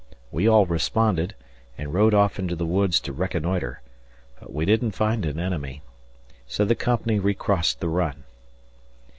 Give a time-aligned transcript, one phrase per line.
[0.31, 1.35] We all responded
[1.77, 3.83] and rode off into the woods to reconnoitre,
[4.39, 5.83] but we didn't find an enemy.
[6.47, 8.23] So the company recrossed the Run.